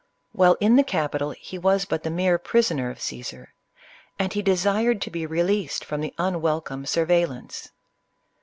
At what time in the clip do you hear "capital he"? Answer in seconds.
0.83-1.59